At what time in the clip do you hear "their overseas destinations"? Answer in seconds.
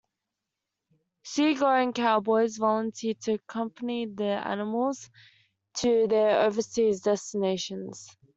6.07-8.07